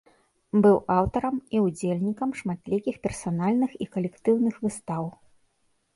[0.65, 5.03] Быў аўтарам і ўдзельнікам шматлікіх персанальных і калектыўных выстаў.